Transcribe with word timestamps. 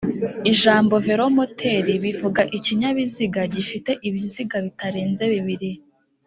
Ijambo 0.51 0.93
"velomoteri" 1.07 1.93
bivuga 2.03 2.41
ikinyabiziga 2.57 3.41
gifite 3.53 3.91
ibiziga 4.07 4.57
bitarenze 4.65 5.23
bibiri 5.35 5.71